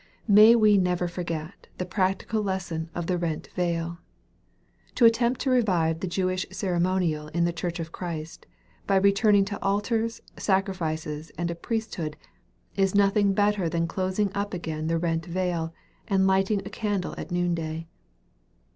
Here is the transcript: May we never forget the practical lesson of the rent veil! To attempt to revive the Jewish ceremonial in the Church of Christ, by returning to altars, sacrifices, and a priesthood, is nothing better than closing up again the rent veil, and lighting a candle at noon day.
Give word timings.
May 0.27 0.55
we 0.55 0.79
never 0.79 1.07
forget 1.07 1.67
the 1.77 1.85
practical 1.85 2.41
lesson 2.41 2.89
of 2.95 3.05
the 3.05 3.19
rent 3.19 3.49
veil! 3.55 3.99
To 4.95 5.05
attempt 5.05 5.39
to 5.41 5.51
revive 5.51 5.99
the 5.99 6.07
Jewish 6.07 6.43
ceremonial 6.51 7.27
in 7.35 7.45
the 7.45 7.53
Church 7.53 7.79
of 7.79 7.91
Christ, 7.91 8.47
by 8.87 8.95
returning 8.95 9.45
to 9.45 9.61
altars, 9.61 10.19
sacrifices, 10.37 11.31
and 11.37 11.51
a 11.51 11.55
priesthood, 11.55 12.17
is 12.75 12.95
nothing 12.95 13.33
better 13.33 13.69
than 13.69 13.85
closing 13.87 14.31
up 14.33 14.55
again 14.55 14.87
the 14.87 14.97
rent 14.97 15.27
veil, 15.27 15.71
and 16.07 16.25
lighting 16.25 16.63
a 16.65 16.69
candle 16.71 17.13
at 17.19 17.29
noon 17.29 17.53
day. 17.53 17.87